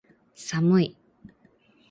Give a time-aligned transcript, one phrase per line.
[0.33, 0.97] 寒い